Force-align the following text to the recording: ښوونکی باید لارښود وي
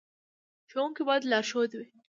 ښوونکی 0.69 1.01
باید 1.07 1.23
لارښود 1.31 1.71
وي 1.75 1.87